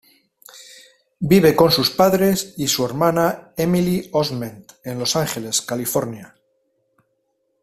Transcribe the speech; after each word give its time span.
Vive 1.31 1.55
con 1.55 1.69
sus 1.71 1.91
padres 1.91 2.55
y 2.57 2.67
su 2.67 2.83
hermana 2.83 3.53
Emily 3.55 4.09
Osment 4.11 4.71
en 4.83 4.97
Los 4.97 5.15
Ángeles, 5.15 5.61
California. 5.61 6.33